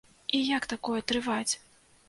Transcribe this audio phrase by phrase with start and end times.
[0.37, 1.53] І як такое трываць?